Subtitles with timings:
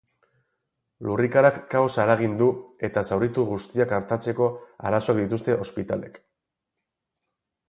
[1.07, 2.47] Lurrikarak kaosa eragin du
[2.89, 4.49] eta zauritu guztiak artatzeko
[4.93, 6.19] arazoak dituzte ospitalek.